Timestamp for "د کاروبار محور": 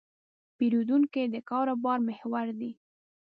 1.33-2.47